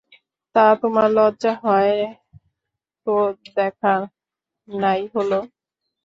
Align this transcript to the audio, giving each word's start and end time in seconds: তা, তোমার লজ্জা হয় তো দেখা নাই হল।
তা, 0.55 0.65
তোমার 0.81 1.07
লজ্জা 1.17 1.53
হয় 1.63 1.95
তো 3.07 3.13
দেখা 3.57 3.93
নাই 4.67 5.01
হল। 5.13 5.31